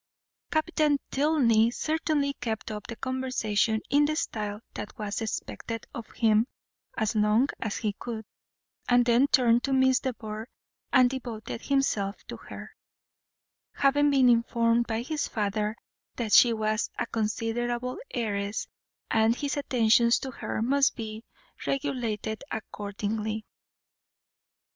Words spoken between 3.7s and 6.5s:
in the style that was expected of him